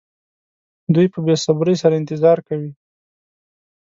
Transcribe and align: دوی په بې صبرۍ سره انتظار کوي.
دوی 0.93 1.07
په 1.13 1.19
بې 1.25 1.35
صبرۍ 1.45 1.75
سره 1.81 1.99
انتظار 2.01 2.37
کوي. 2.47 2.71